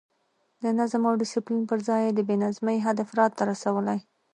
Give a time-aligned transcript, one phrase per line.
[0.61, 3.99] د نظم او ډسپلین پر ځای یې د بې نظمۍ حد افراط ته رسولی.